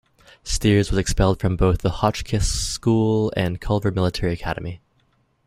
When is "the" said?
1.83-1.91